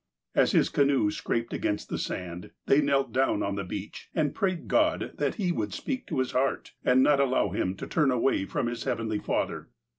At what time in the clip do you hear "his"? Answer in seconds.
0.53-0.69, 6.17-6.31, 8.65-8.85